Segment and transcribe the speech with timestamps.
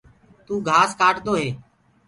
[0.45, 1.49] تو گھاس ڪآٽدو هي۔